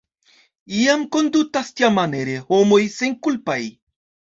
[0.77, 3.65] Iam kondutas tiamaniere homoj senkulpaj.